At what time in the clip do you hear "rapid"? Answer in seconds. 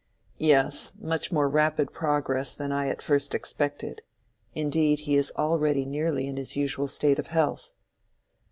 1.47-1.93